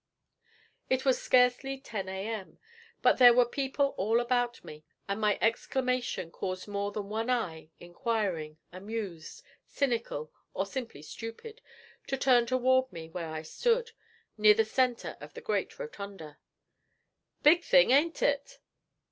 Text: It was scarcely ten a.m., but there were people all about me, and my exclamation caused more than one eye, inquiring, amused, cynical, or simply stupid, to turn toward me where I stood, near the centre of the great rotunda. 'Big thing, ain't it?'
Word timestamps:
It 0.89 1.05
was 1.05 1.21
scarcely 1.21 1.77
ten 1.79 2.09
a.m., 2.09 2.57
but 3.03 3.19
there 3.19 3.35
were 3.35 3.45
people 3.45 3.93
all 3.97 4.19
about 4.19 4.63
me, 4.65 4.83
and 5.07 5.21
my 5.21 5.37
exclamation 5.39 6.31
caused 6.31 6.67
more 6.67 6.91
than 6.91 7.07
one 7.07 7.29
eye, 7.29 7.69
inquiring, 7.79 8.57
amused, 8.71 9.43
cynical, 9.67 10.31
or 10.55 10.65
simply 10.65 11.03
stupid, 11.03 11.61
to 12.07 12.17
turn 12.17 12.47
toward 12.47 12.91
me 12.91 13.09
where 13.09 13.29
I 13.29 13.43
stood, 13.43 13.91
near 14.39 14.55
the 14.55 14.65
centre 14.65 15.17
of 15.21 15.35
the 15.35 15.41
great 15.41 15.77
rotunda. 15.77 16.39
'Big 17.43 17.63
thing, 17.63 17.91
ain't 17.91 18.23
it?' 18.23 18.57